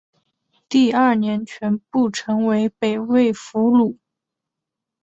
[0.67, 3.97] 第二年全部成为北魏俘虏。